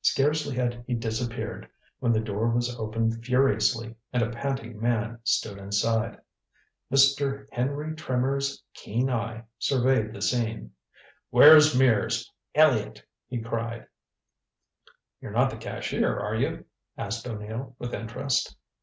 [0.00, 1.68] Scarcely had he disappeared
[1.98, 6.18] when the door was opened furiously and a panting man stood inside.
[6.90, 7.46] Mr.
[7.52, 10.70] Henry Trimmer's keen eye surveyed the scene.
[11.28, 13.86] "Where's Mears Elliott?" he cried.
[15.20, 16.64] "You're not the cashier, are you?"
[16.96, 18.56] asked O'Neill with interest.